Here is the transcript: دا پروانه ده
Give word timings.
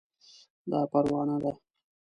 دا 0.71 0.79
پروانه 0.91 1.37
ده 1.43 1.51